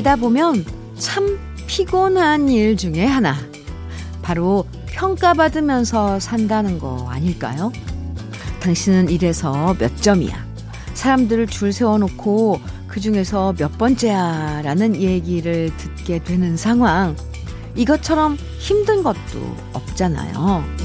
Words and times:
살다 0.00 0.16
보면 0.16 0.64
참 0.98 1.38
피곤한 1.66 2.48
일 2.48 2.76
중에 2.76 3.04
하나. 3.04 3.36
바로 4.22 4.64
평가받으면서 4.86 6.18
산다는 6.20 6.78
거 6.78 7.06
아닐까요? 7.10 7.70
당신은 8.60 9.10
이래서 9.10 9.74
몇 9.78 10.00
점이야. 10.00 10.44
사람들을 10.94 11.46
줄 11.48 11.72
세워놓고 11.72 12.60
그 12.86 13.00
중에서 13.00 13.54
몇 13.58 13.76
번째야 13.76 14.62
라는 14.62 14.96
얘기를 14.96 15.70
듣게 15.76 16.22
되는 16.22 16.56
상황. 16.56 17.14
이것처럼 17.74 18.36
힘든 18.58 19.02
것도 19.02 19.56
없잖아요. 19.74 20.79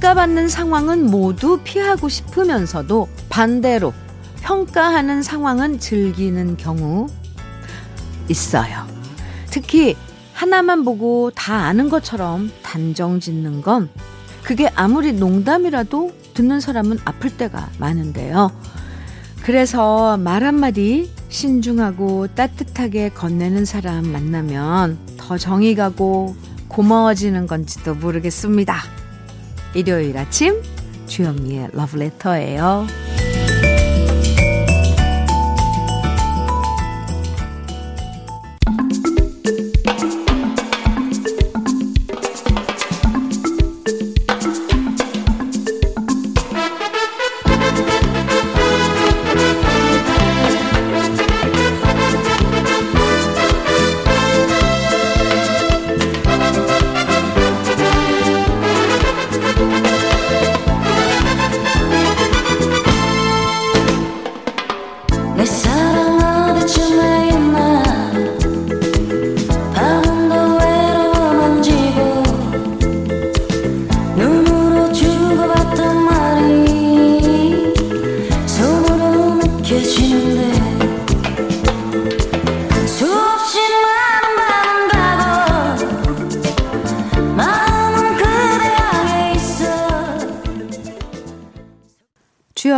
평가받는 0.00 0.48
상황은 0.48 1.10
모두 1.10 1.60
피하고 1.62 2.08
싶으면서도 2.08 3.06
반대로 3.28 3.92
평가하는 4.40 5.22
상황은 5.22 5.78
즐기는 5.78 6.56
경우 6.56 7.06
있어요. 8.28 8.86
특히 9.50 9.96
하나만 10.32 10.84
보고 10.84 11.30
다 11.32 11.66
아는 11.66 11.90
것처럼 11.90 12.50
단정 12.62 13.20
짓는 13.20 13.60
건 13.60 13.90
그게 14.42 14.70
아무리 14.74 15.12
농담이라도 15.12 16.12
듣는 16.32 16.60
사람은 16.60 16.98
아플 17.04 17.36
때가 17.36 17.68
많은데요. 17.78 18.50
그래서 19.42 20.16
말 20.16 20.44
한마디 20.44 21.12
신중하고 21.28 22.28
따뜻하게 22.28 23.10
건네는 23.10 23.66
사람 23.66 24.10
만나면 24.10 24.98
더 25.18 25.36
정이 25.36 25.74
가고 25.74 26.34
고마워지는 26.68 27.46
건지도 27.46 27.94
모르겠습니다. 27.96 28.99
일요일 29.74 30.16
아침 30.18 30.62
주현미의 31.06 31.68
러브레터예요.' 31.72 32.86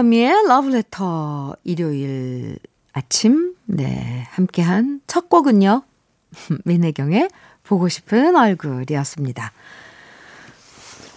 주현미의 0.03 0.49
러브레터 0.49 1.55
일요일 1.63 2.59
아침 2.93 3.55
네 3.67 4.27
함께한 4.31 5.01
첫 5.07 5.29
곡은요 5.29 5.83
민혜경의 6.65 7.29
보고 7.63 7.89
싶은 7.89 8.35
얼굴이었습니다. 8.35 9.53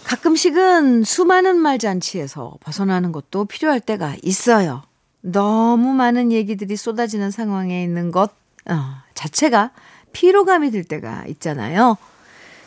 가끔씩은 0.04 1.02
수많은 1.02 1.56
말잔치에서 1.56 2.58
벗어나는 2.60 3.10
것도 3.10 3.46
필요할 3.46 3.80
때가 3.80 4.14
있어요. 4.22 4.84
너무 5.20 5.92
많은 5.92 6.30
얘기들이 6.30 6.76
쏟아지는 6.76 7.32
상황에 7.32 7.82
있는 7.82 8.12
것 8.12 8.30
어, 8.70 9.02
자체가 9.14 9.72
피로감이 10.12 10.70
들 10.70 10.84
때가 10.84 11.24
있잖아요. 11.26 11.96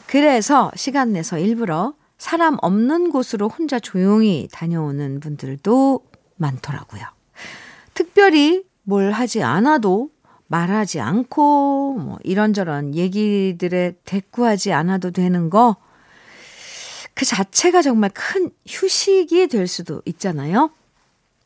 그래서 0.06 0.69
시간 0.75 1.13
내서 1.13 1.40
일부러 1.40 1.94
사람 2.18 2.57
없는 2.62 3.12
곳으로 3.12 3.47
혼자 3.47 3.80
조용히 3.80 4.50
다녀오는 4.51 5.22
분들도 5.22 6.08
많더라고요. 6.39 7.03
특별히 7.94 8.63
뭘 8.83 9.11
하지 9.11 9.44
않아도 9.44 10.09
말하지 10.47 11.00
않고 11.00 12.00
뭐 12.00 12.17
이런저런 12.23 12.95
얘기들에 12.95 13.94
대꾸하지 14.03 14.73
않아도 14.73 15.11
되는 15.11 15.50
거 15.50 15.77
그 17.19 17.25
자체가 17.25 17.81
정말 17.81 18.11
큰 18.13 18.50
휴식이 18.66 19.47
될 19.47 19.67
수도 19.67 20.01
있잖아요. 20.05 20.72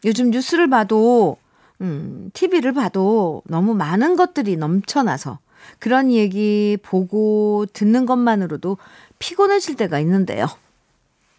요즘 0.06 0.30
뉴스를 0.30 0.70
봐도 0.70 1.38
음, 1.82 2.30
TV를 2.34 2.74
봐도 2.74 3.42
너무 3.48 3.74
많은 3.74 4.16
것들이 4.16 4.56
넘쳐나서 4.56 5.40
그런 5.80 6.12
얘기 6.12 6.78
보고 6.84 7.66
듣는 7.74 8.06
것만으로도 8.06 8.78
피곤해질 9.18 9.76
때가 9.76 9.98
있는데요. 10.02 10.46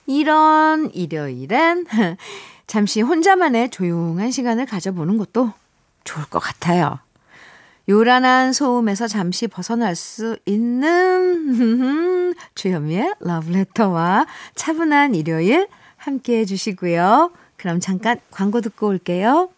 이런 0.06 0.90
일요일엔 0.92 1.86
잠시 2.66 3.00
혼자만의 3.00 3.70
조용한 3.70 4.30
시간을 4.30 4.66
가져보는 4.66 5.18
것도 5.18 5.52
좋을 6.04 6.26
것 6.26 6.38
같아요. 6.38 6.98
요란한 7.88 8.52
소음에서 8.52 9.06
잠시 9.06 9.46
벗어날 9.46 9.94
수 9.94 10.38
있는 10.46 12.34
주현미의 12.54 13.14
러브레터와 13.20 14.26
차분한 14.54 15.14
일요일 15.14 15.68
함께 15.96 16.38
해주시고요. 16.40 17.30
그럼 17.56 17.80
잠깐 17.80 18.18
광고 18.30 18.60
듣고 18.60 18.88
올게요. 18.88 19.50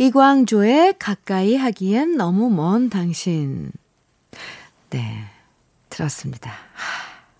이광조의 0.00 0.94
가까이 0.98 1.56
하기엔 1.56 2.16
너무 2.16 2.48
먼 2.48 2.88
당신. 2.88 3.70
네, 4.88 5.26
들었습니다. 5.90 6.50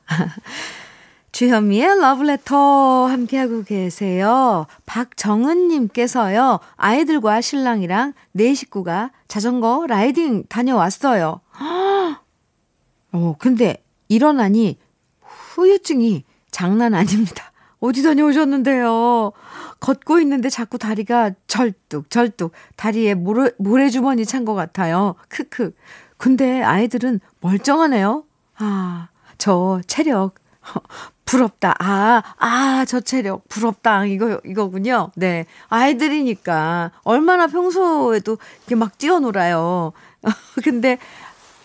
주현미의 1.32 2.00
러브레터 2.00 3.06
함께하고 3.06 3.62
계세요. 3.62 4.66
박정은님께서요, 4.84 6.60
아이들과 6.76 7.40
신랑이랑 7.40 8.12
네 8.32 8.52
식구가 8.52 9.10
자전거 9.26 9.86
라이딩 9.88 10.44
다녀왔어요. 10.50 11.40
어, 13.12 13.36
근데 13.38 13.82
일어나니 14.08 14.76
후유증이 15.22 16.24
장난 16.50 16.92
아닙니다. 16.92 17.49
어디 17.80 18.02
다녀오셨는데요? 18.02 19.32
걷고 19.80 20.20
있는데 20.20 20.50
자꾸 20.50 20.76
다리가 20.78 21.30
절뚝, 21.46 22.10
절뚝, 22.10 22.52
다리에 22.76 23.14
모래, 23.14 23.50
모래주머니 23.58 24.26
찬 24.26 24.44
것 24.44 24.54
같아요. 24.54 25.14
크크. 25.28 25.72
근데 26.18 26.62
아이들은 26.62 27.20
멀쩡하네요. 27.40 28.24
아, 28.58 29.08
저 29.38 29.80
체력. 29.86 30.34
부럽다. 31.24 31.74
아, 31.78 32.22
아, 32.38 32.84
저 32.86 33.00
체력. 33.00 33.48
부럽다. 33.48 34.04
이거, 34.04 34.40
이거군요. 34.44 35.10
네. 35.14 35.46
아이들이니까. 35.68 36.90
얼마나 37.04 37.46
평소에도 37.46 38.36
이렇게 38.60 38.74
막 38.74 38.98
뛰어놀아요. 38.98 39.92
근데, 40.64 40.98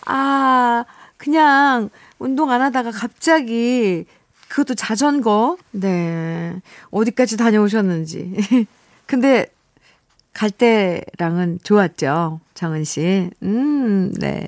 아, 0.06 0.84
그냥 1.18 1.90
운동 2.18 2.50
안 2.50 2.62
하다가 2.62 2.92
갑자기 2.92 4.06
그것도 4.48 4.74
자전거. 4.74 5.56
네. 5.72 6.60
어디까지 6.90 7.36
다녀오셨는지. 7.36 8.66
근데 9.06 9.46
갈 10.32 10.50
때랑은 10.50 11.60
좋았죠. 11.62 12.40
정은 12.54 12.84
씨. 12.84 13.30
음, 13.42 14.12
네. 14.14 14.46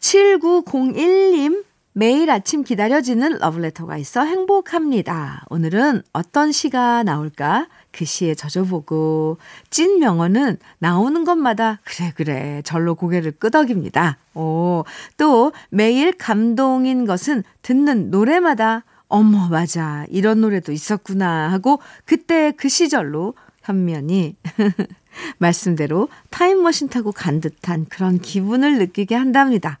7901님, 0.00 1.64
매일 1.92 2.30
아침 2.30 2.62
기다려지는 2.62 3.38
러브레터가 3.40 3.96
있어 3.98 4.22
행복합니다. 4.24 5.44
오늘은 5.50 6.02
어떤 6.12 6.52
시가 6.52 7.02
나올까? 7.02 7.66
그 7.98 8.04
시에 8.04 8.36
젖어보고, 8.36 9.38
찐 9.70 9.98
명언은 9.98 10.58
나오는 10.78 11.24
것마다, 11.24 11.80
그래, 11.82 12.12
그래, 12.14 12.62
절로 12.64 12.94
고개를 12.94 13.32
끄덕입니다. 13.32 14.18
오, 14.34 14.84
또 15.16 15.50
매일 15.68 16.12
감동인 16.12 17.06
것은 17.06 17.42
듣는 17.62 18.12
노래마다, 18.12 18.84
어머, 19.08 19.48
맞아. 19.48 20.06
이런 20.10 20.42
노래도 20.42 20.70
있었구나 20.70 21.50
하고, 21.50 21.80
그때 22.04 22.52
그 22.56 22.68
시절로 22.68 23.34
현면이 23.64 24.36
말씀대로 25.38 26.08
타임머신 26.30 26.90
타고 26.90 27.10
간 27.10 27.40
듯한 27.40 27.86
그런 27.88 28.20
기분을 28.20 28.78
느끼게 28.78 29.16
한답니다. 29.16 29.80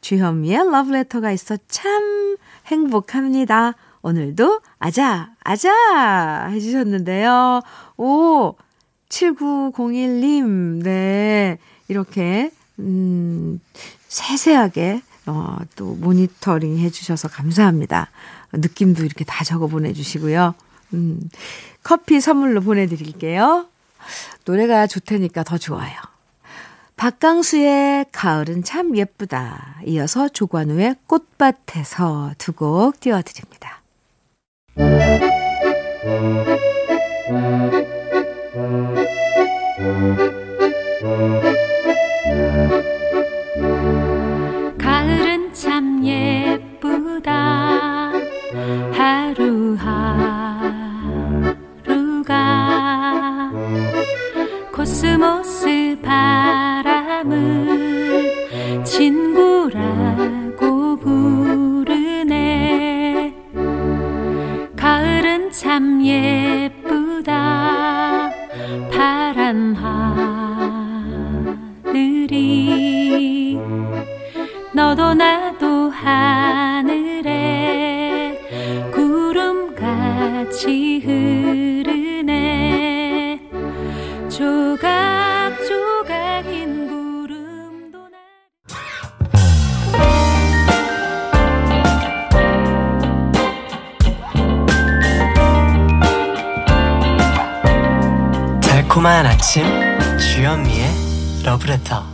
주현미의 0.00 0.70
러브레터가 0.70 1.32
있어 1.32 1.58
참 1.68 2.38
행복합니다. 2.68 3.74
오늘도 4.08 4.60
아자, 4.78 5.30
아자 5.44 6.46
해주셨는데요. 6.48 7.60
오, 7.98 8.54
7901님, 9.10 10.82
네. 10.82 11.58
이렇게, 11.88 12.50
음, 12.78 13.60
세세하게, 14.08 15.02
어, 15.26 15.58
또 15.76 15.94
모니터링 15.94 16.78
해주셔서 16.78 17.28
감사합니다. 17.28 18.10
느낌도 18.52 19.04
이렇게 19.04 19.24
다 19.24 19.44
적어 19.44 19.66
보내주시고요. 19.66 20.54
음, 20.94 21.28
커피 21.82 22.18
선물로 22.20 22.62
보내드릴게요. 22.62 23.66
노래가 24.46 24.86
좋다니까 24.86 25.42
더 25.42 25.58
좋아요. 25.58 25.94
박강수의 26.96 28.06
가을은 28.10 28.64
참 28.64 28.96
예쁘다. 28.96 29.82
이어서 29.86 30.28
조관우의 30.30 30.96
꽃밭에서 31.06 32.32
두 32.38 32.52
곡 32.54 32.98
띄워드립니다. 33.00 33.77
Thank 34.78 35.22
you. 37.32 37.67
달콤한 98.98 99.26
아침 99.26 99.62
주현미의 100.18 100.88
러브레터 101.44 102.04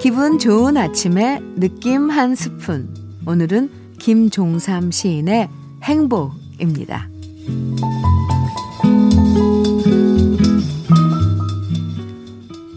기분 0.00 0.38
좋은 0.38 0.78
아침에 0.78 1.40
느낌 1.56 2.08
한 2.08 2.34
스푼. 2.34 2.94
오늘은 3.26 3.70
김종삼 3.98 4.90
시인의 4.90 5.50
행복입니다. 5.82 7.10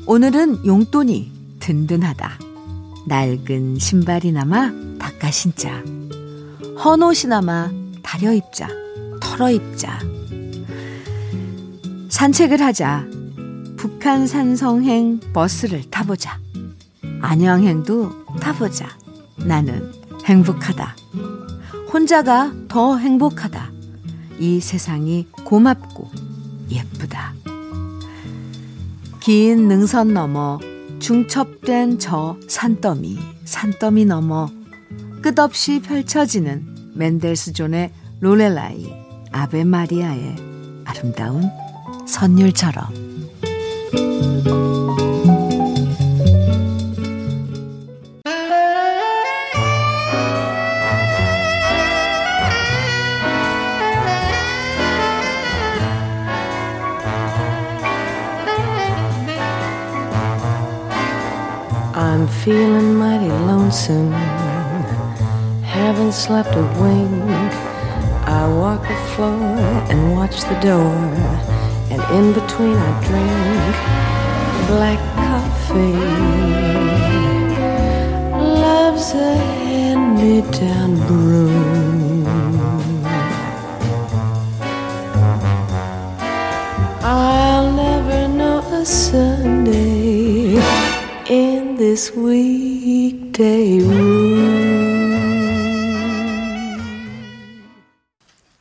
오늘은 0.06 0.66
용돈이 0.66 1.32
든든하다. 1.60 2.39
낡은 3.08 3.80
신발이나마 3.80 4.72
닦아 5.00 5.32
신자. 5.32 5.84
헌 6.84 7.02
옷이나마 7.04 7.72
다려 8.04 8.34
입자. 8.34 8.68
털어 9.22 9.52
입자. 9.52 10.00
산책을 12.10 12.62
하자. 12.62 13.06
북한 13.78 14.28
산성행 14.28 15.20
버스를 15.34 15.90
타보자. 15.90 16.40
안양행도 17.22 18.26
타보자. 18.40 18.88
나는 19.38 19.92
행복하다. 20.26 20.96
혼자가 21.94 22.54
더 22.68 22.98
행복하다. 22.98 23.72
이 24.40 24.60
세상이 24.60 25.28
고맙고 25.44 26.12
예쁘다. 26.70 27.34
긴 29.20 29.68
능선 29.68 30.14
넘어 30.14 30.60
중첩된 31.00 32.00
저 32.00 32.38
산더미, 32.48 33.18
산더미 33.46 34.06
넘어 34.06 34.50
끝없이 35.22 35.82
펼쳐지는 35.82 36.92
멘델스존의 36.96 37.92
롤렐라이, 38.20 38.94
아베 39.32 39.64
마리아의 39.64 40.36
아름다운 40.86 41.50
선율처럼. 42.08 43.20
Feeling 62.44 62.96
mighty 62.96 63.28
lonesome. 63.28 64.12
Haven't 65.62 66.14
slept 66.14 66.56
a 66.56 66.64
wink. 66.80 67.52
I 68.26 68.48
walk 68.48 68.82
the 68.84 68.96
floor 69.14 69.58
and 69.90 70.14
watch 70.14 70.40
the 70.52 70.58
door. 70.62 70.96
And 71.92 72.02
in 72.18 72.32
between, 72.34 72.78
I 72.78 72.92
drink 73.08 73.76
black 74.72 75.00
coffee. 75.28 76.00
Love's 78.62 79.14
a 79.14 79.36
hand 79.36 80.16
me 80.18 80.42
down 80.58 80.96
broom. 81.08 81.59
This 91.90 92.14
weekday. 92.16 93.80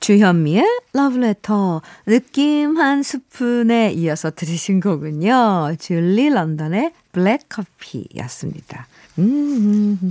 주현미의 0.00 0.64
러브레터 0.94 1.82
느낌 2.06 2.78
한 2.78 3.02
스푼에 3.02 3.92
이어서 3.92 4.30
들으신 4.30 4.80
거군요. 4.80 5.74
줄리 5.78 6.30
런던의 6.30 6.92
블랙커피였습니다. 7.12 8.86
음, 9.18 10.10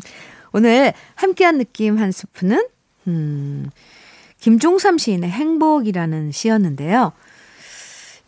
오늘 0.52 0.94
함께한 1.16 1.58
느낌 1.58 1.98
한 1.98 2.12
스푼은 2.12 2.68
음, 3.08 3.72
김종삼 4.42 5.00
시인의 5.00 5.32
행복이라는 5.32 6.32
시였는데요. 6.32 7.14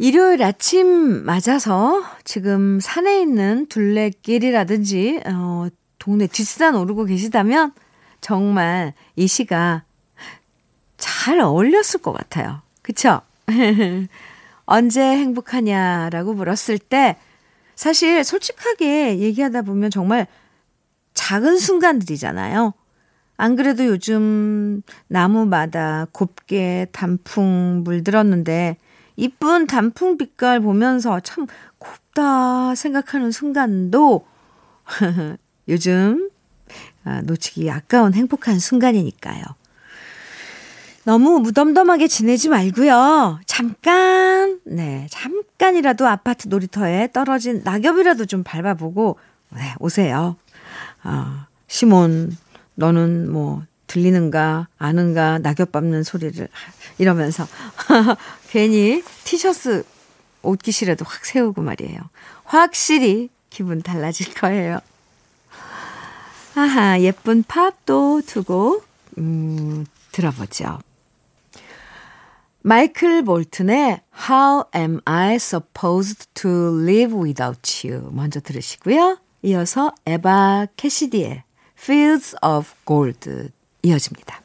일요일 0.02 0.42
아침 0.44 1.26
맞아서 1.26 2.02
지금 2.24 2.80
산에 2.80 3.22
있는 3.22 3.68
둘레길이라든지 3.68 5.22
어, 5.26 5.68
동네 6.00 6.26
뒷산 6.26 6.76
오르고 6.76 7.04
계시다면 7.04 7.74
정말 8.22 8.94
이 9.18 9.28
시가 9.28 9.84
잘 10.96 11.42
어울렸을 11.42 12.02
것 12.02 12.14
같아요. 12.14 12.62
그쵸? 12.82 13.20
언제 14.66 15.02
행복하냐라고 15.02 16.34
물었을 16.34 16.78
때 16.78 17.18
사실 17.76 18.24
솔직하게 18.24 19.20
얘기하다 19.20 19.64
보면 19.64 19.92
정말 19.92 20.28
작은 21.14 21.58
순간들이잖아요. 21.58 22.74
안 23.36 23.56
그래도 23.58 23.86
요즘 23.86 24.82
나무마다 25.08 26.08
곱게 26.14 26.88
단풍 26.94 27.82
물들었는데 27.84 28.78
이쁜 29.20 29.68
단풍 29.68 30.18
빛깔 30.18 30.62
보면서 30.62 31.20
참 31.20 31.46
곱다 31.78 32.74
생각하는 32.76 33.32
순간도 33.32 34.26
요즘 35.68 36.30
아, 37.04 37.22
놓치기 37.22 37.70
아까운 37.70 38.14
행복한 38.14 38.60
순간이니까요. 38.60 39.44
너무 41.04 41.40
무덤덤하게 41.40 42.08
지내지 42.08 42.50
말고요. 42.50 43.40
잠깐, 43.46 44.60
네, 44.66 45.08
잠깐이라도 45.10 46.08
아파트 46.08 46.48
놀이터에 46.48 47.10
떨어진 47.12 47.62
낙엽이라도 47.64 48.26
좀 48.26 48.44
밟아보고 48.44 49.18
네, 49.50 49.74
오세요. 49.80 50.38
아, 51.02 51.48
시몬, 51.68 52.38
너는 52.76 53.32
뭐 53.32 53.64
들리는가, 53.88 54.68
아는가, 54.78 55.40
낙엽 55.40 55.72
밟는 55.72 56.04
소리를 56.04 56.48
이러면서 57.00 57.48
괜히 58.50 59.04
티셔츠 59.24 59.84
옷깃이라도 60.42 61.06
확 61.06 61.26
세우고 61.26 61.62
말이에요. 61.62 62.00
확실히 62.44 63.30
기분 63.50 63.82
달라질 63.82 64.34
거예요. 64.34 64.80
아하, 66.56 67.00
예쁜 67.02 67.44
팝도 67.44 68.24
두고, 68.26 68.84
음, 69.18 69.86
들어보죠. 70.12 70.80
마이클 72.62 73.24
볼튼의 73.24 74.02
How 74.30 74.64
am 74.76 75.00
I 75.06 75.36
supposed 75.36 76.28
to 76.34 76.50
live 76.82 77.18
without 77.18 77.88
you? 77.88 78.10
먼저 78.12 78.40
들으시고요. 78.40 79.20
이어서 79.44 79.94
에바 80.06 80.68
캐시디의 80.76 81.44
Fields 81.78 82.36
of 82.44 82.72
Gold 82.86 83.50
이어집니다. 83.84 84.42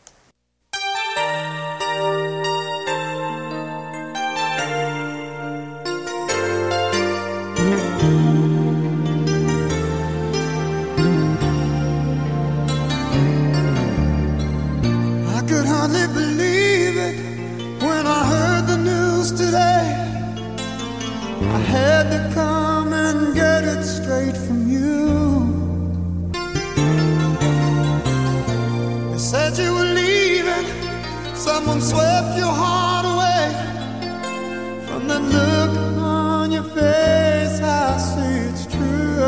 Said 29.25 29.57
you 29.57 29.73
were 29.73 29.90
leaving, 30.00 30.66
someone 31.35 31.81
swept 31.81 32.37
your 32.37 32.52
heart 32.52 33.07
away. 33.09 33.49
From 34.87 35.09
the 35.09 35.19
look 35.19 35.73
on 35.99 36.52
your 36.52 36.69
face, 36.76 37.59
I 37.62 37.97
see 37.97 38.37
it's 38.52 38.66
true. 38.66 39.25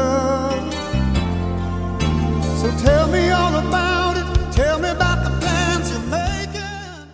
So 2.60 2.68
tell 2.84 3.08
me 3.08 3.30
all 3.30 3.56
about 3.56 4.18
it. 4.20 4.26
Tell 4.52 4.78
me 4.78 4.90
about 4.90 5.24
the 5.24 5.32
plans 5.40 5.90
you're 5.90 6.08
making. 6.10 7.08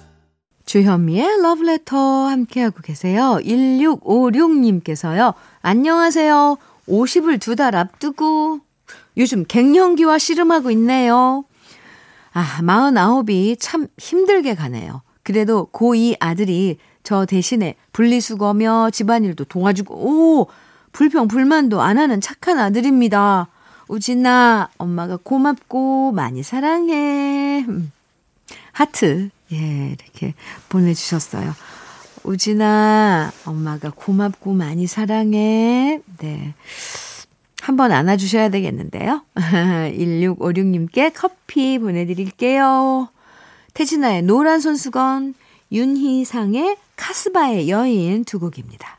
주현미의 0.66 1.40
러브레터 1.40 1.96
함께하고 2.26 2.82
계세요. 2.82 3.38
1656님께서요. 3.44 5.34
안녕하세요. 5.62 6.56
50을 6.88 7.40
두 7.40 7.54
달 7.54 7.76
앞두고 7.76 8.58
요즘 9.16 9.44
갱년기와 9.44 10.18
씨름하고 10.18 10.72
있네요. 10.72 11.44
아, 12.32 12.58
49이 12.60 13.56
참 13.60 13.86
힘들게 13.98 14.54
가네요. 14.54 15.02
그래도 15.22 15.68
고2 15.72 16.16
아들이 16.20 16.78
저 17.02 17.26
대신에 17.26 17.74
분리수거며 17.92 18.90
집안일도 18.90 19.44
도와주고, 19.44 19.94
오! 19.94 20.46
불평, 20.92 21.26
불만도 21.28 21.80
안 21.80 21.98
하는 21.98 22.20
착한 22.20 22.58
아들입니다. 22.58 23.48
우진아, 23.88 24.70
엄마가 24.78 25.18
고맙고 25.22 26.12
많이 26.12 26.42
사랑해. 26.42 27.64
음. 27.68 27.92
하트, 28.72 29.30
예, 29.52 29.96
이렇게 29.98 30.34
보내주셨어요. 30.68 31.54
우진아, 32.24 33.32
엄마가 33.44 33.92
고맙고 33.94 34.52
많이 34.52 34.86
사랑해. 34.86 36.00
네. 36.18 36.54
한번 37.62 37.92
안아주셔야 37.92 38.48
되겠는데요. 38.48 39.22
1656님께 39.36 41.12
커피 41.14 41.78
보내드릴게요. 41.78 43.08
태진아의 43.74 44.22
노란 44.22 44.58
손수건, 44.58 45.34
윤희상의 45.70 46.76
카스바의 46.96 47.70
여인 47.70 48.24
두 48.24 48.40
곡입니다. 48.40 48.98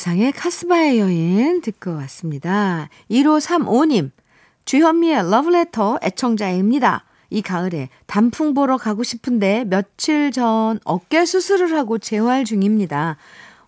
아, 0.00 0.12
윤희상의 0.12 0.32
카스바의 0.32 0.98
여인 0.98 1.60
듣고 1.60 1.94
왔습니다. 1.96 2.88
1535님, 3.10 4.10
주현미의 4.64 5.30
러브레터 5.30 5.98
애청자입니다. 6.02 7.04
이 7.28 7.42
가을에 7.42 7.90
단풍 8.06 8.54
보러 8.54 8.78
가고 8.78 9.02
싶은데 9.02 9.64
며칠 9.64 10.32
전 10.32 10.80
어깨 10.84 11.26
수술을 11.26 11.76
하고 11.76 11.98
재활 11.98 12.44
중입니다. 12.44 13.18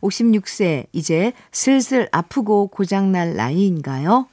56세, 0.00 0.86
이제 0.92 1.32
슬슬 1.52 2.08
아프고 2.12 2.68
고장날 2.68 3.36
나이인가요? 3.36 4.26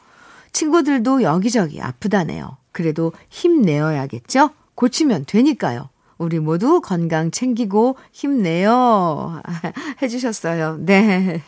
친구들도 0.53 1.23
여기저기 1.23 1.81
아프다네요. 1.81 2.57
그래도 2.71 3.11
힘내어야겠죠? 3.29 4.51
고치면 4.75 5.25
되니까요. 5.25 5.89
우리 6.19 6.37
모두 6.39 6.81
건강 6.81 7.31
챙기고 7.31 7.97
힘내요. 8.11 9.41
해주셨어요. 10.03 10.77
네. 10.81 11.41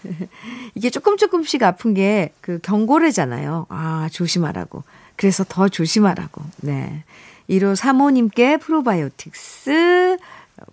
이게 0.76 0.90
조금 0.90 1.18
조금씩 1.18 1.62
아픈 1.62 1.94
게 1.94 2.34
그 2.42 2.58
경고래잖아요. 2.64 3.68
아, 3.70 4.10
조심하라고. 4.12 4.84
그래서 5.16 5.44
더 5.48 5.70
조심하라고. 5.70 6.42
네. 6.62 7.04
1호 7.50 7.76
3호님께 7.76 8.60
프로바이오틱스 8.62 10.18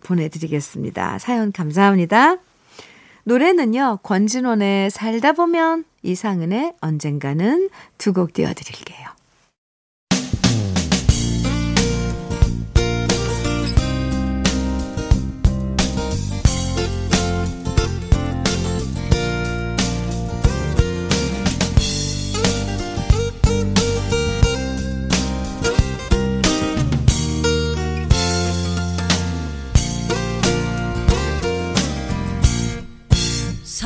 보내드리겠습니다. 0.04 1.18
사연 1.18 1.50
감사합니다. 1.52 2.36
노래는요, 3.24 3.98
권진원의 4.02 4.90
살다 4.90 5.32
보면 5.32 5.84
이상은의 6.02 6.74
언젠가는 6.80 7.68
두 7.98 8.12
곡 8.12 8.32
띄워드릴게요. 8.32 9.17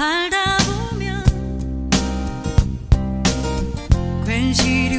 살다 0.03 0.57
보면 0.91 1.23
괜시리 4.27 4.99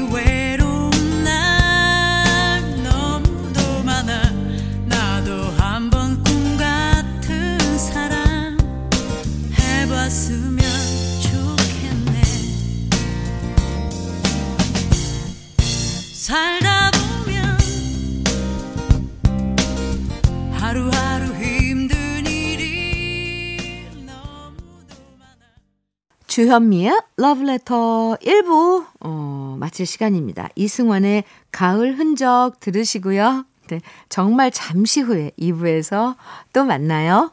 주현미의 26.34 27.00
러브레터 27.18 28.18
1부, 28.20 28.88
어, 29.02 29.56
마칠 29.60 29.86
시간입니다. 29.86 30.50
이승환의 30.56 31.26
가을 31.52 32.00
흔적 32.00 32.54
들으시고요. 32.60 33.46
네, 33.68 33.82
정말 34.10 34.50
잠시 34.50 35.02
후에 35.02 35.30
2부에서 35.38 36.16
또 36.52 36.66
만나요. 36.66 37.30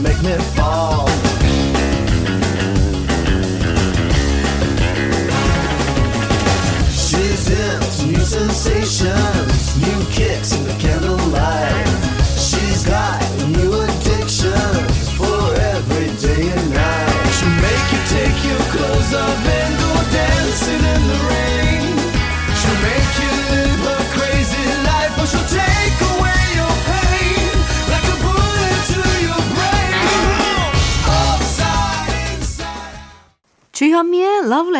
Make 0.00 0.22
me 0.22 0.32
fall. 0.54 0.87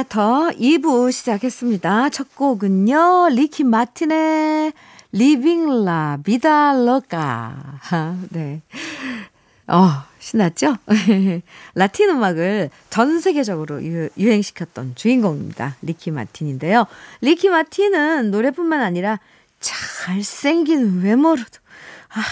러브레터 0.08 0.50
2부 0.58 1.12
시작했습니다. 1.12 2.08
첫 2.10 2.34
곡은요, 2.34 3.28
리키 3.30 3.64
마틴의 3.64 4.72
Living 5.14 5.84
La 5.84 6.18
Vida 6.22 6.72
Loca. 6.74 7.52
네. 8.30 8.62
어, 9.66 9.90
신났죠? 10.18 10.76
라틴 11.74 12.10
음악을 12.10 12.70
전 12.90 13.20
세계적으로 13.20 13.84
유, 13.84 14.08
유행시켰던 14.18 14.94
주인공입니다. 14.96 15.76
리키 15.82 16.10
마틴인데요. 16.10 16.86
리키 17.20 17.50
마틴은 17.50 18.30
노래뿐만 18.30 18.80
아니라 18.80 19.20
잘생긴 19.60 21.02
외모로도, 21.02 21.58
아, 22.10 22.22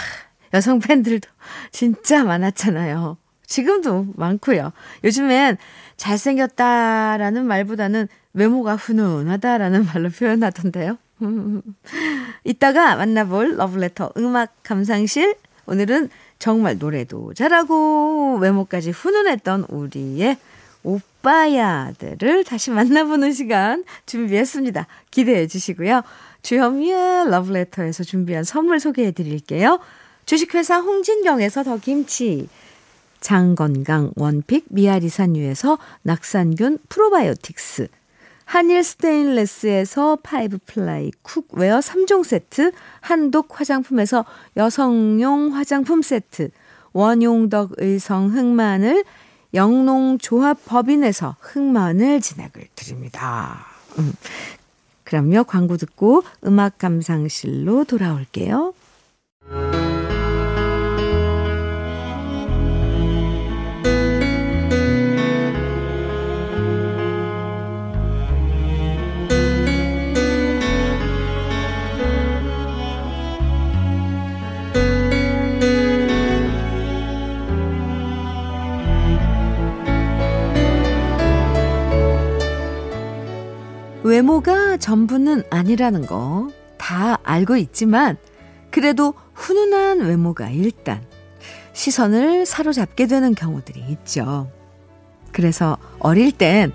여성 0.54 0.80
팬들도 0.80 1.28
진짜 1.70 2.24
많았잖아요. 2.24 3.18
지금도 3.46 4.08
많고요. 4.14 4.72
요즘엔 5.04 5.56
잘생겼다라는 5.96 7.46
말보다는 7.46 8.08
외모가 8.34 8.76
훈훈하다라는 8.76 9.86
말로 9.92 10.10
표현하던데요. 10.10 10.98
이따가 12.44 12.96
만나볼 12.96 13.56
러브레터 13.56 14.12
음악 14.18 14.54
감상실. 14.62 15.36
오늘은 15.66 16.10
정말 16.38 16.78
노래도 16.78 17.32
잘하고 17.34 18.38
외모까지 18.40 18.90
훈훈했던 18.90 19.66
우리의 19.68 20.36
오빠야들을 20.82 22.44
다시 22.44 22.70
만나보는 22.70 23.32
시간 23.32 23.84
준비했습니다. 24.04 24.86
기대해 25.10 25.46
주시고요. 25.48 26.02
주현미의 26.42 27.30
러브레터에서 27.30 28.04
준비한 28.04 28.44
선물 28.44 28.78
소개해 28.78 29.10
드릴게요. 29.10 29.80
주식회사 30.26 30.78
홍진경에서 30.80 31.64
더 31.64 31.78
김치. 31.78 32.48
장건강 33.26 34.12
one 34.14 34.37
pick 34.37 34.66
미야리산 34.70 35.35
유에서 35.35 35.78
낙산균 36.02 36.78
프로바이오틱스 36.88 37.88
한일 38.44 38.84
스테인레스에서 38.84 40.18
five 40.22 40.58
ply 40.64 41.10
cookware 41.22 41.80
3종 41.80 42.22
세트 42.22 42.70
한독 43.00 43.58
화장품에서 43.58 44.24
여성용 44.56 45.56
화장품 45.56 46.02
세트 46.02 46.50
원용덕 46.92 47.72
의성 47.78 48.28
흑마늘 48.28 49.02
영농조합 49.54 50.64
법인에서 50.64 51.34
흑마늘 51.40 52.20
진액을 52.20 52.68
드립니다. 52.76 53.66
음. 53.98 54.12
그럼요 55.02 55.42
광고 55.42 55.76
듣고 55.76 56.22
음악 56.44 56.78
감상실로 56.78 57.86
돌아올게요. 57.86 58.72
외모가 84.46 84.76
전부는 84.76 85.42
아니라는 85.50 86.06
거 86.06 86.48
다 86.78 87.18
알고 87.24 87.56
있지만 87.56 88.16
그래도 88.70 89.14
훈훈한 89.34 90.00
외모가 90.00 90.50
일단 90.50 91.02
시선을 91.72 92.46
사로잡게 92.46 93.06
되는 93.06 93.34
경우들이 93.34 93.84
있죠. 93.90 94.50
그래서 95.32 95.76
어릴 95.98 96.30
땐 96.30 96.72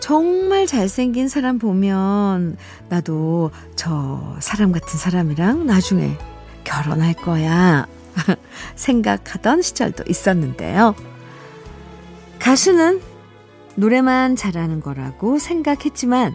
정말 0.00 0.66
잘생긴 0.66 1.28
사람 1.28 1.58
보면 1.58 2.56
나도 2.88 3.50
저 3.74 4.36
사람 4.40 4.72
같은 4.72 4.98
사람이랑 4.98 5.64
나중에 5.66 6.16
결혼할 6.64 7.14
거야 7.14 7.86
생각하던 8.76 9.62
시절도 9.62 10.04
있었는데요. 10.08 10.94
가수는 12.38 13.00
노래만 13.76 14.36
잘하는 14.36 14.80
거라고 14.80 15.38
생각했지만 15.38 16.34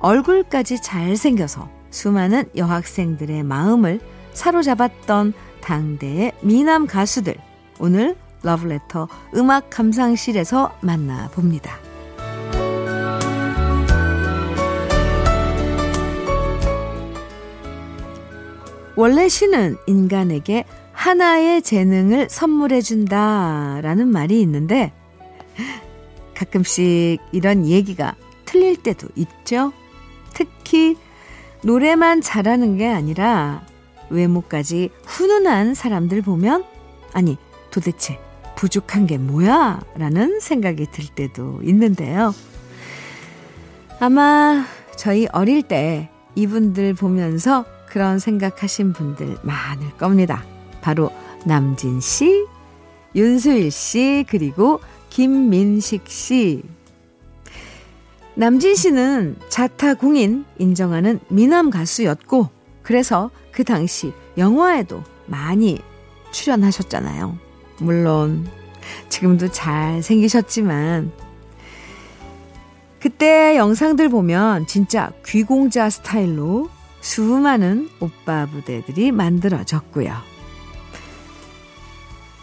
얼굴까지 0.00 0.80
잘생겨서 0.82 1.68
수많은 1.90 2.44
여학생들의 2.56 3.42
마음을 3.42 4.00
사로잡았던 4.32 5.32
당대의 5.60 6.32
미남 6.42 6.86
가수들. 6.86 7.36
오늘 7.78 8.16
러브레터 8.42 9.08
음악 9.34 9.70
감상실에서 9.70 10.76
만나봅니다. 10.80 11.78
원래 18.94 19.28
신은 19.28 19.76
인간에게 19.86 20.64
하나의 20.92 21.60
재능을 21.60 22.28
선물해준다 22.30 23.80
라는 23.82 24.08
말이 24.08 24.40
있는데 24.40 24.92
가끔씩 26.34 27.20
이런 27.32 27.66
얘기가 27.66 28.14
틀릴 28.46 28.82
때도 28.82 29.08
있죠. 29.16 29.72
특히 30.36 30.98
노래만 31.62 32.20
잘하는 32.20 32.76
게 32.76 32.86
아니라 32.86 33.64
외모까지 34.10 34.90
훈훈한 35.06 35.72
사람들 35.72 36.20
보면 36.20 36.64
아니 37.14 37.38
도대체 37.70 38.20
부족한 38.54 39.06
게 39.06 39.16
뭐야? 39.16 39.80
라는 39.96 40.40
생각이 40.40 40.90
들 40.90 41.06
때도 41.06 41.60
있는데요. 41.62 42.34
아마 43.98 44.66
저희 44.96 45.26
어릴 45.32 45.62
때 45.62 46.10
이분들 46.34 46.92
보면서 46.94 47.64
그런 47.88 48.18
생각하신 48.18 48.92
분들 48.92 49.38
많을 49.42 49.90
겁니다. 49.96 50.44
바로 50.82 51.10
남진 51.46 52.00
씨, 52.00 52.46
윤수일 53.14 53.70
씨, 53.70 54.26
그리고 54.28 54.80
김민식 55.08 56.08
씨. 56.08 56.62
남진 58.38 58.74
씨는 58.74 59.36
자타 59.48 59.94
공인 59.94 60.44
인정하는 60.58 61.20
미남 61.28 61.70
가수였고, 61.70 62.50
그래서 62.82 63.30
그 63.50 63.64
당시 63.64 64.12
영화에도 64.36 65.02
많이 65.24 65.80
출연하셨잖아요. 66.32 67.38
물론, 67.78 68.46
지금도 69.08 69.48
잘 69.48 70.02
생기셨지만, 70.02 71.12
그때 73.00 73.56
영상들 73.56 74.10
보면 74.10 74.66
진짜 74.66 75.12
귀공자 75.24 75.88
스타일로 75.88 76.68
수많은 77.00 77.88
오빠 78.00 78.44
부대들이 78.44 79.12
만들어졌고요. 79.12 80.12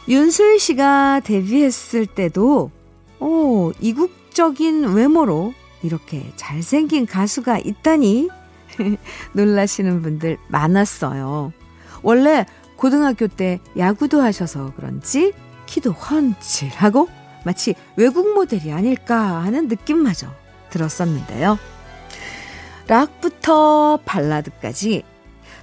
윤수일 0.08 0.60
씨가 0.60 1.22
데뷔했을 1.24 2.08
때도 2.08 2.72
오, 3.20 3.72
이국적인 3.80 4.94
외모로 4.94 5.54
이렇게 5.84 6.32
잘생긴 6.36 7.06
가수가 7.06 7.60
있다니 7.60 8.30
놀라시는 9.34 10.02
분들 10.02 10.38
많았어요. 10.48 11.54
원래 12.02 12.46
고등학교 12.76 13.28
때 13.28 13.60
야구도 13.78 14.22
하셔서 14.22 14.74
그런지 14.76 15.34
키도 15.66 15.92
훤칠하고 15.92 17.08
마치 17.46 17.76
외국 17.96 18.34
모델이 18.34 18.72
아닐까 18.72 19.42
하는 19.44 19.68
느낌마저 19.68 20.28
들었었는데요. 20.70 21.60
락부터 22.88 24.00
발라드까지 24.06 25.04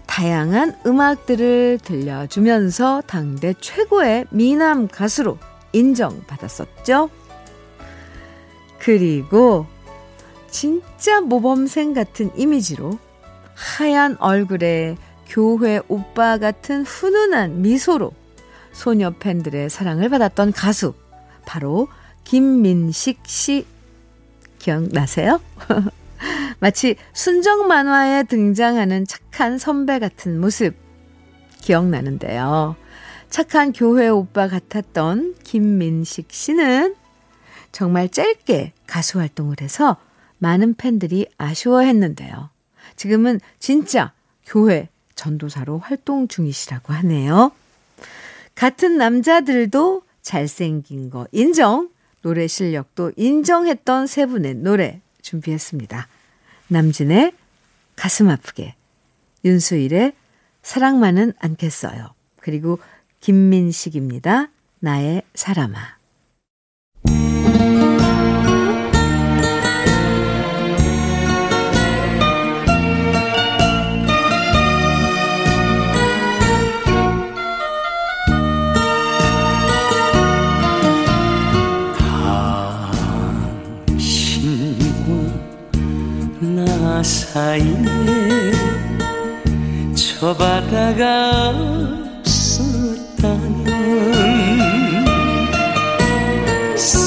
다양한 0.06 0.76
음악들을 0.86 1.78
들려주면서 1.82 3.02
당대 3.06 3.54
최고의 3.60 4.26
미남 4.30 4.88
가수로 4.88 5.38
인정받았었죠. 5.72 7.10
그리고 8.78 9.66
진짜 10.50 11.20
모범생 11.20 11.94
같은 11.94 12.30
이미지로 12.36 12.98
하얀 13.54 14.16
얼굴에 14.18 14.96
교회 15.26 15.80
오빠 15.88 16.38
같은 16.38 16.82
훈훈한 16.82 17.62
미소로 17.62 18.12
소녀 18.72 19.10
팬들의 19.10 19.70
사랑을 19.70 20.08
받았던 20.08 20.52
가수 20.52 20.94
바로 21.46 21.88
김민식 22.24 23.20
씨 23.26 23.66
기억나세요? 24.58 25.40
마치 26.58 26.96
순정 27.12 27.66
만화에 27.66 28.24
등장하는 28.24 29.06
착한 29.06 29.58
선배 29.58 29.98
같은 29.98 30.38
모습 30.40 30.74
기억나는데요. 31.60 32.76
착한 33.30 33.72
교회 33.72 34.08
오빠 34.08 34.48
같았던 34.48 35.36
김민식 35.44 36.32
씨는 36.32 36.96
정말 37.72 38.08
짧게 38.08 38.72
가수 38.86 39.18
활동을 39.18 39.56
해서 39.60 39.96
많은 40.40 40.74
팬들이 40.74 41.26
아쉬워했는데요. 41.38 42.50
지금은 42.96 43.40
진짜 43.58 44.12
교회 44.44 44.88
전도사로 45.14 45.78
활동 45.78 46.28
중이시라고 46.28 46.92
하네요. 46.94 47.52
같은 48.54 48.96
남자들도 48.98 50.02
잘생긴 50.22 51.10
거 51.10 51.26
인정, 51.32 51.88
노래 52.22 52.46
실력도 52.46 53.12
인정했던 53.16 54.06
세 54.06 54.26
분의 54.26 54.56
노래 54.56 55.00
준비했습니다. 55.22 56.08
남진의 56.68 57.32
가슴 57.96 58.28
아프게, 58.28 58.74
윤수일의 59.44 60.14
사랑만은 60.62 61.32
않겠어요. 61.38 62.14
그리고 62.40 62.78
김민식입니다. 63.20 64.48
나의 64.80 65.22
사람아. 65.34 65.99
나 87.00 87.02
사이에 87.02 87.64
저 89.94 90.36
바다가 90.36 91.48
없었다면 92.18 93.64
쓰라린 96.76 97.00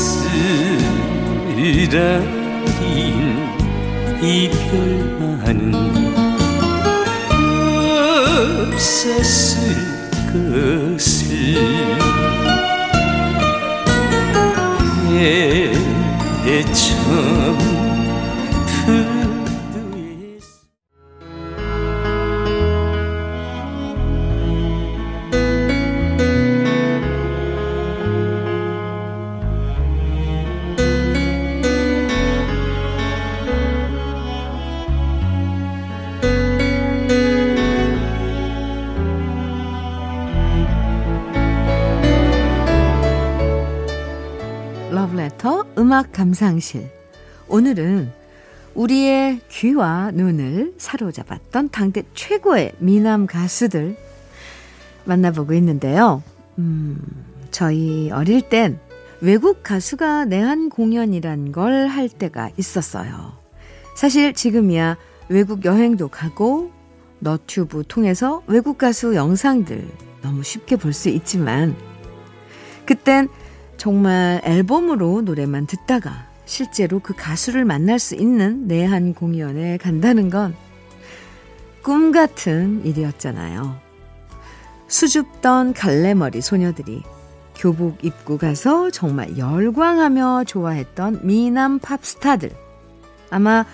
이별만은 4.23 5.75
없었을 8.73 9.75
것을 10.33 11.13
애처 16.47 16.92
감상실. 46.23 46.89
오늘은 47.49 48.09
우리의 48.75 49.41
귀와 49.49 50.11
눈을 50.11 50.73
사로잡았던 50.77 51.69
당대 51.69 52.03
최고의 52.13 52.71
미남 52.79 53.27
가수들 53.27 53.97
만나보고 55.03 55.53
있는데요. 55.55 56.23
음, 56.59 56.97
저희 57.51 58.09
어릴 58.11 58.41
땐 58.41 58.79
외국 59.19 59.63
가수가 59.63 60.25
내한 60.25 60.69
공연이란 60.69 61.51
걸 61.51 61.87
할 61.89 62.07
때가 62.07 62.51
있었어요. 62.57 63.33
사실 63.97 64.33
지금이야 64.33 64.95
외국 65.27 65.65
여행도 65.65 66.07
가고 66.07 66.71
너튜브 67.19 67.83
통해서 67.85 68.41
외국 68.47 68.77
가수 68.77 69.13
영상들 69.15 69.85
너무 70.21 70.41
쉽게 70.41 70.77
볼 70.77 70.93
수 70.93 71.09
있지만 71.09 71.75
그땐 72.85 73.27
정말 73.83 74.41
앨범으로 74.45 75.21
노래만 75.21 75.67
듣다가 75.67 76.25
실제로 76.45 76.99
그 76.99 77.13
가수를 77.13 77.65
만날 77.65 77.99
수 77.99 78.15
있는 78.15 78.67
내한 78.67 79.13
공연에 79.13 79.77
간다는 79.77 80.29
건 80.29 80.55
꿈 81.83 82.13
같은 82.13 82.81
일이었잖아요. 82.85 83.75
수줍던 84.87 85.73
갈래머리 85.73 86.41
소녀들이 86.41 87.03
교복 87.55 88.05
입고 88.05 88.37
가서 88.37 88.89
정말 88.89 89.37
열광하며 89.37 90.45
좋아했던 90.45 91.19
미남 91.23 91.79
팝스타들. 91.79 92.51
아마 93.29 93.65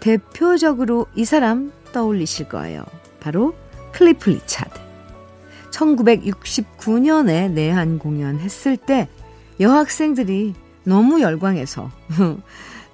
대표적으로 0.00 1.06
이 1.14 1.26
사람 1.26 1.70
떠올리실 1.92 2.48
거예요. 2.48 2.82
바로 3.20 3.54
클리프 3.92 4.30
리차드. 4.30 4.80
1969년에 5.70 7.50
내한 7.50 7.98
공연했을 7.98 8.78
때 8.78 9.06
여학생들이 9.60 10.54
너무 10.84 11.20
열광해서 11.20 11.90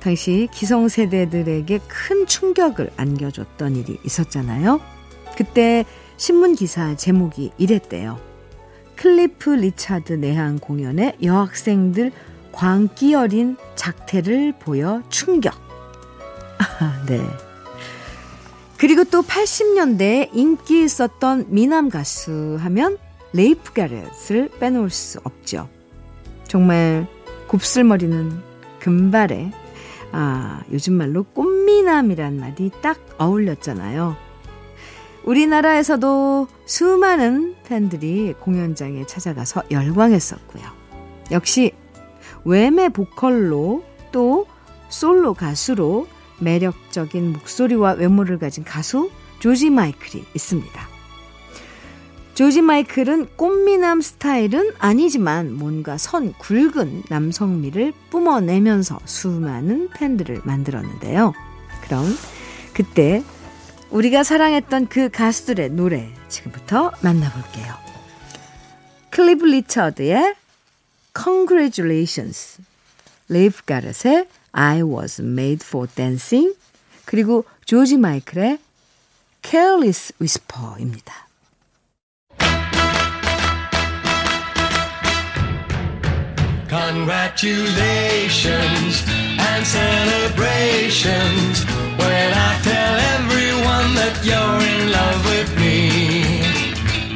당시 0.01 0.49
기성세대들에게 0.53 1.81
큰 1.89 2.27
충격을 2.27 2.91
안겨줬던 2.97 3.77
일이 3.77 3.99
있었잖아요. 4.05 4.81
그때 5.37 5.85
신문 6.17 6.55
기사 6.55 6.97
제목이 6.97 7.53
이랬대요. 7.57 8.21
클리프 8.97 9.51
리차드 9.51 10.15
내한 10.15 10.59
공연에 10.59 11.17
여학생들 11.23 12.13
광기 12.53 13.15
어린 13.15 13.57
작태를 13.75 14.55
보여 14.59 15.03
충격. 15.11 15.55
아, 16.59 17.05
네. 17.07 17.21
그리고 18.79 19.05
또 19.05 19.23
80년대에 19.23 20.31
인기 20.33 20.83
있었던 20.85 21.47
미남 21.49 21.89
가수 21.89 22.57
하면 22.61 22.99
레이프 23.33 23.73
가렛을 23.73 24.51
빼놓을 24.59 24.91
수 24.91 25.21
없죠. 25.25 25.69
정말 26.57 27.07
곱슬머리는 27.49 28.41
금발에 28.81 29.53
아, 30.13 30.63
요즘 30.73 30.95
말로 30.95 31.25
꽃미남이란 31.25 32.41
말이 32.41 32.71
딱 32.81 32.99
어울렸잖아요. 33.19 34.17
우리나라에서도 35.25 36.49
수많은 36.65 37.57
팬들이 37.67 38.33
공연장에 38.41 39.05
찾아가서 39.05 39.65
열광했었고요. 39.71 40.65
역시 41.31 41.73
외매 42.47 42.89
보컬로 42.89 43.85
또 44.11 44.47
솔로 44.89 45.35
가수로 45.35 46.07
매력적인 46.41 47.35
목소리와 47.35 47.93
외모를 47.93 48.39
가진 48.39 48.65
가수 48.65 49.11
조지 49.41 49.69
마이클이 49.69 50.25
있습니다. 50.35 50.96
조지 52.37 52.61
마이클은 52.61 53.37
꽃미남 53.37 54.03
스타일은 54.03 54.75
아니지만 54.79 55.55
뭔가 55.55 55.97
선 55.97 56.35
굵은 56.35 57.05
남성미를 57.09 57.95
뿜어내면서 58.11 59.01
수많은 59.07 59.89
팬들을 59.89 60.43
만들었는데요. 60.45 61.33
그럼 61.81 62.05
그때 62.75 63.25
우리가 63.89 64.23
사랑했던 64.23 64.89
그 64.89 65.09
가수들의 65.09 65.71
노래 65.71 66.13
지금부터 66.29 66.93
만나볼게요. 67.01 67.75
클리브 69.09 69.47
리처드의 69.47 70.35
Congratulations, 71.19 72.59
레이프 73.31 73.65
가렛의 73.65 74.29
I 74.53 74.83
was 74.83 75.23
made 75.23 75.65
for 75.67 75.89
dancing, 75.95 76.55
그리고 77.07 77.47
조지 77.65 77.97
마이클의 77.97 78.59
Careless 79.43 80.13
Whisper입니다. 80.21 81.26
Congratulations 86.77 89.01
and 89.49 89.65
celebrations 89.67 91.65
when 91.97 92.29
I 92.49 92.51
tell 92.69 92.95
everyone 93.17 93.97
that 93.97 94.21
you're 94.29 94.61
in 94.61 94.93
love 94.93 95.25
with 95.25 95.57
me. 95.57 96.45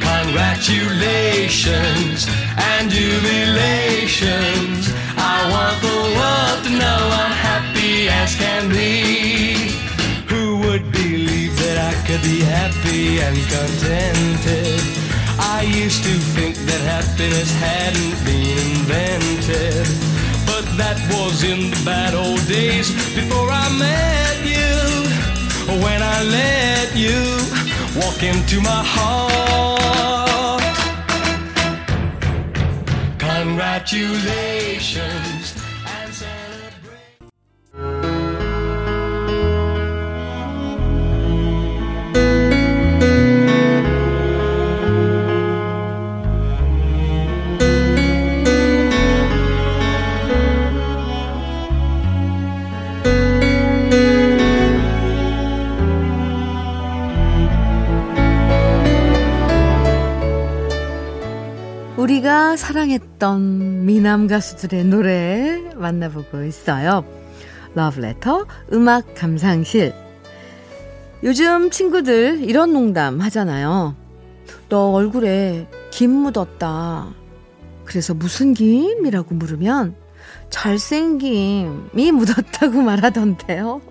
Congratulations 0.01 2.25
and 2.57 2.89
jubilations. 2.89 4.89
I 5.15 5.45
want 5.53 5.77
the 5.85 6.09
world 6.17 6.65
to 6.65 6.73
know 6.81 7.01
I'm 7.21 7.37
happy 7.49 8.09
as 8.09 8.33
can 8.33 8.65
be. 8.67 9.77
Who 10.27 10.57
would 10.65 10.89
believe 10.91 11.53
that 11.61 11.77
I 11.77 11.93
could 12.07 12.23
be 12.23 12.41
happy 12.41 13.21
and 13.21 13.37
contented? 13.37 14.90
I 15.61 15.65
used 15.65 16.03
to 16.05 16.13
think 16.33 16.55
that 16.55 16.81
happiness 16.81 17.51
hadn't 17.61 18.17
been 18.25 18.57
invented. 18.73 19.85
But 20.49 20.65
that 20.81 20.97
was 21.13 21.43
in 21.43 21.69
the 21.69 21.77
bad 21.85 22.15
old 22.15 22.43
days 22.47 22.89
before 23.13 23.47
I 23.47 23.69
met 23.77 24.41
you. 24.41 25.05
When 25.85 26.01
I 26.01 26.23
let 26.39 26.95
you 26.97 27.37
walk 28.01 28.23
into 28.23 28.59
my 28.61 28.83
heart. 28.95 30.63
Congratulations 33.19 35.40
우리가 62.21 62.55
사랑했던 62.55 63.85
미남 63.85 64.27
가수들의 64.27 64.85
노래 64.85 65.59
만나보고 65.75 66.43
있어요. 66.43 67.03
러브레터 67.73 68.45
음악 68.73 69.15
감상실. 69.15 69.93
요즘 71.23 71.71
친구들 71.71 72.41
이런 72.43 72.73
농담 72.73 73.21
하잖아요. 73.21 73.95
너 74.69 74.91
얼굴에 74.91 75.67
김 75.89 76.11
묻었다. 76.11 77.09
그래서 77.85 78.13
무슨 78.13 78.53
김이라고 78.53 79.35
물으면 79.35 79.95
잘생김이 80.49 82.11
묻었다고 82.11 82.81
말하던데요. 82.81 83.81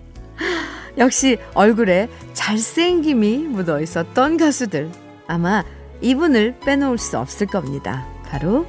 역시 0.98 1.38
얼굴에 1.54 2.08
잘생김이 2.32 3.38
묻어 3.38 3.80
있었던 3.80 4.36
가수들. 4.36 4.90
아마 5.26 5.62
이분을 6.00 6.60
빼놓을 6.60 6.98
수 6.98 7.18
없을 7.18 7.46
겁니다. 7.46 8.06
바로 8.26 8.66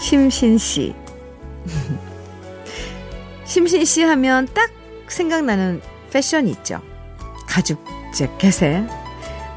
심신 0.00 0.58
씨. 0.58 0.94
심신 3.44 3.84
씨 3.84 4.02
하면 4.02 4.46
딱 4.54 4.70
생각나는 5.08 5.80
패션이 6.12 6.50
있죠. 6.52 6.80
가죽 7.46 7.82
재켓에 8.14 8.86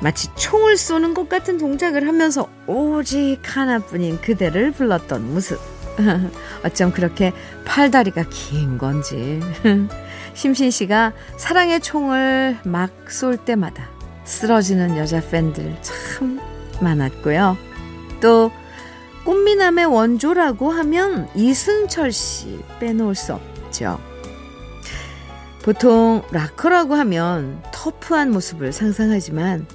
마치 0.01 0.29
총을 0.35 0.77
쏘는 0.77 1.13
것 1.13 1.29
같은 1.29 1.57
동작을 1.57 2.07
하면서 2.07 2.49
오직 2.67 3.39
하나뿐인 3.43 4.19
그대를 4.21 4.71
불렀던 4.71 5.33
모습. 5.33 5.59
어쩜 6.63 6.91
그렇게 6.91 7.33
팔다리가 7.65 8.23
긴 8.29 8.77
건지. 8.77 9.39
심신 10.33 10.71
씨가 10.71 11.13
사랑의 11.37 11.81
총을 11.81 12.57
막 12.63 12.89
쏠 13.11 13.35
때마다 13.35 13.89
쓰러지는 14.23 14.97
여자 14.97 15.19
팬들 15.19 15.75
참 15.81 16.39
많았고요. 16.83 17.57
또 18.19 18.51
꽃미남의 19.25 19.85
원조라고 19.85 20.71
하면 20.71 21.29
이승철 21.35 22.11
씨 22.11 22.59
빼놓을 22.79 23.15
수 23.15 23.33
없죠. 23.33 23.99
보통 25.63 26.23
락커라고 26.31 26.95
하면 26.95 27.61
터프한 27.71 28.31
모습을 28.31 28.73
상상하지만 28.73 29.67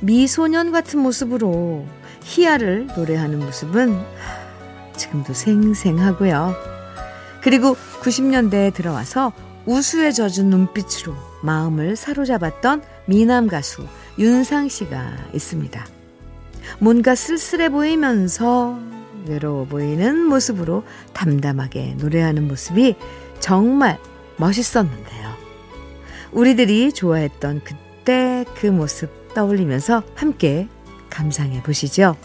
미소년 0.00 0.70
같은 0.70 1.00
모습으로 1.00 1.86
희야를 2.22 2.88
노래하는 2.96 3.38
모습은 3.38 3.98
지금도 4.96 5.32
생생하고요. 5.32 6.54
그리고 7.42 7.74
90년대에 8.02 8.74
들어와서 8.74 9.32
우수에 9.64 10.12
젖은 10.12 10.50
눈빛으로 10.50 11.14
마음을 11.42 11.96
사로잡았던 11.96 12.82
미남 13.06 13.46
가수 13.46 13.86
윤상 14.18 14.68
씨가 14.68 15.16
있습니다. 15.32 15.99
뭔가 16.78 17.14
쓸쓸해 17.14 17.70
보이면서 17.70 18.78
외로워 19.26 19.64
보이는 19.64 20.24
모습으로 20.24 20.84
담담하게 21.12 21.96
노래하는 21.98 22.48
모습이 22.48 22.96
정말 23.38 23.98
멋있었는데요. 24.36 25.30
우리들이 26.32 26.92
좋아했던 26.92 27.62
그때 27.64 28.44
그 28.56 28.66
모습 28.66 29.34
떠올리면서 29.34 30.02
함께 30.14 30.68
감상해 31.10 31.62
보시죠. 31.62 32.16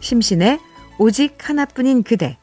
심신의 0.00 0.60
오직 0.98 1.36
하나뿐인 1.48 2.02
그대, 2.02 2.38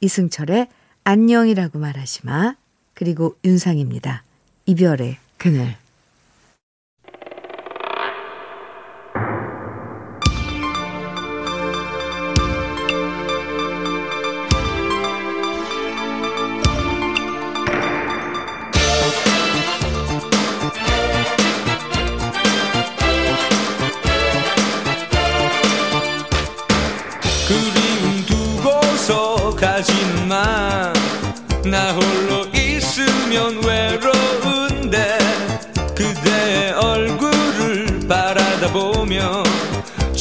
이승철의 0.00 0.68
안녕이라고 1.04 1.78
말하지 1.78 2.26
마, 2.26 2.56
그리고 2.94 3.36
윤상입니다. 3.44 4.22
이별의 4.66 5.18
그늘. 5.38 5.83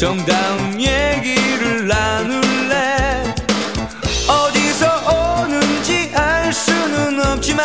정다운 0.03 0.81
얘기를 0.81 1.87
나눌래. 1.87 3.33
어디서 4.27 5.39
오는지 5.39 6.11
알 6.13 6.51
수는 6.51 7.25
없지만 7.25 7.63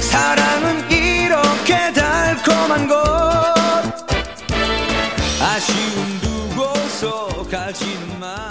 사랑은 0.00 0.90
이렇게 0.90 1.92
달콤한 1.92 2.88
것. 2.88 3.54
아쉬움 5.38 6.20
두고서 6.22 7.46
가지는 7.50 8.18
마. 8.18 8.49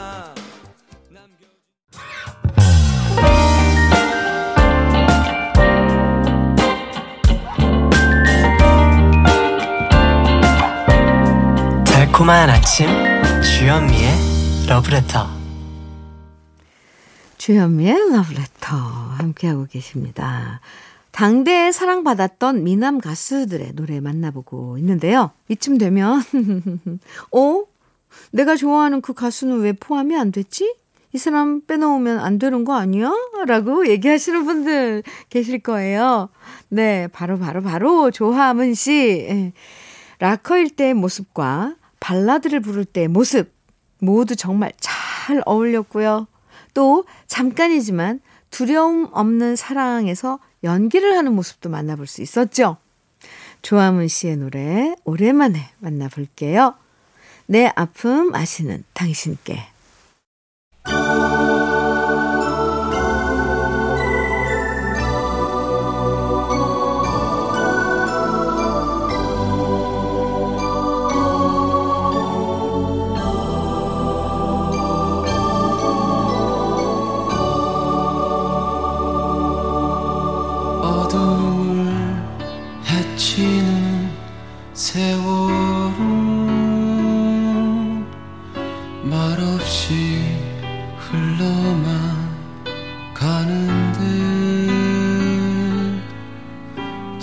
달콤한 12.19 12.49
아침 12.49 12.87
주현미의 13.41 14.09
러브레터 14.67 15.25
주현미의 17.37 18.11
러브레터 18.11 18.75
함께하고 18.75 19.65
계십니다. 19.71 20.59
당대에 21.11 21.71
사랑받았던 21.71 22.65
미남 22.65 22.99
가수들의 22.99 23.71
노래 23.75 24.01
만나보고 24.01 24.77
있는데요. 24.79 25.31
이쯤 25.47 25.77
되면 25.77 26.21
어? 27.31 27.63
내가 28.31 28.57
좋아하는 28.57 28.99
그 28.99 29.13
가수는 29.13 29.61
왜 29.61 29.71
포함이 29.71 30.13
안 30.17 30.33
됐지? 30.33 30.75
이 31.13 31.17
사람 31.17 31.61
빼놓으면 31.65 32.19
안 32.19 32.37
되는 32.37 32.65
거 32.65 32.75
아니야? 32.75 33.13
라고 33.47 33.87
얘기하시는 33.87 34.43
분들 34.43 35.03
계실 35.29 35.59
거예요. 35.59 36.27
네, 36.67 37.07
바로, 37.13 37.39
바로, 37.39 37.61
바로 37.61 38.11
조하문 38.11 38.73
씨. 38.73 38.91
예. 39.29 39.53
락커일 40.19 40.71
때의 40.71 40.95
모습과 40.95 41.75
발라드를 41.99 42.59
부를 42.59 42.85
때의 42.85 43.07
모습 43.07 43.53
모두 43.99 44.35
정말 44.35 44.71
잘 44.79 45.41
어울렸고요. 45.45 46.27
또 46.73 47.05
잠깐이지만 47.27 48.21
두려움 48.49 49.09
없는 49.11 49.55
사랑에서 49.55 50.39
연기를 50.63 51.17
하는 51.17 51.33
모습도 51.33 51.69
만나볼 51.69 52.07
수 52.07 52.21
있었죠. 52.21 52.77
조하문 53.61 54.07
씨의 54.07 54.37
노래 54.37 54.95
오랜만에 55.03 55.59
만나볼게요. 55.79 56.75
내 57.45 57.71
아픔 57.75 58.33
아시는 58.33 58.83
당신께. 58.93 59.59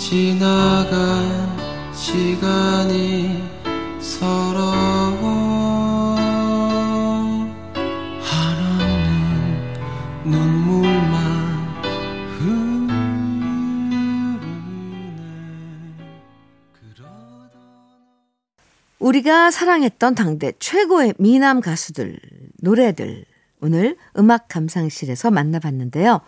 지나간 0.09 1.57
시간이 1.93 3.43
서러워. 3.99 5.17
한없는 8.21 9.73
눈물만 10.23 11.11
흐르네. 12.39 12.95
그러다 16.71 17.11
우리가 18.99 19.51
사랑했던 19.51 20.15
당대 20.15 20.53
최고의 20.57 21.15
미남 21.19 21.59
가수들, 21.59 22.17
노래들, 22.61 23.25
오늘 23.59 23.97
음악 24.17 24.47
감상실에서 24.47 25.31
만나봤는데요. 25.31 26.21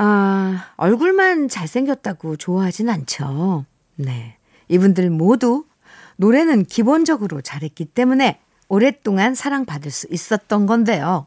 아, 0.00 0.64
얼굴만 0.76 1.48
잘생겼다고 1.48 2.36
좋아하진 2.36 2.88
않죠. 2.88 3.66
네. 3.96 4.36
이분들 4.68 5.10
모두 5.10 5.64
노래는 6.16 6.66
기본적으로 6.66 7.40
잘했기 7.40 7.84
때문에 7.86 8.38
오랫동안 8.68 9.34
사랑받을 9.34 9.90
수 9.90 10.06
있었던 10.10 10.66
건데요. 10.66 11.26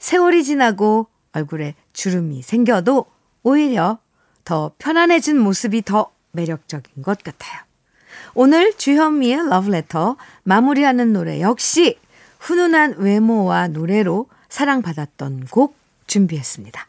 세월이 0.00 0.42
지나고 0.42 1.06
얼굴에 1.32 1.74
주름이 1.92 2.42
생겨도 2.42 3.06
오히려 3.44 3.98
더 4.44 4.72
편안해진 4.78 5.38
모습이 5.38 5.82
더 5.82 6.10
매력적인 6.32 7.02
것 7.02 7.22
같아요. 7.22 7.60
오늘 8.34 8.76
주현미의 8.76 9.48
러브레터 9.50 10.16
마무리하는 10.42 11.12
노래 11.12 11.40
역시 11.40 11.96
훈훈한 12.40 12.96
외모와 12.98 13.68
노래로 13.68 14.26
사랑받았던 14.48 15.46
곡 15.50 15.76
준비했습니다. 16.08 16.86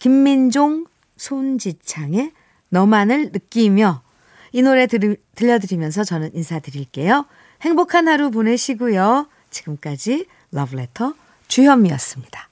김민종, 0.00 0.86
손지창의 1.16 2.32
너만을 2.70 3.30
느끼며 3.32 4.02
이 4.52 4.62
노래 4.62 4.88
들, 4.88 5.16
들려드리면서 5.36 6.02
저는 6.02 6.34
인사드릴게요. 6.34 7.26
행복한 7.62 8.08
하루 8.08 8.32
보내시고요. 8.32 9.28
지금까지 9.50 10.26
러브레터 10.50 11.14
주현미였습니다. 11.46 12.49